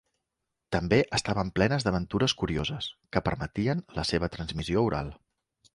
[0.75, 5.15] També estaven plenes d'aventures curioses que permetien la seva transmissió oral.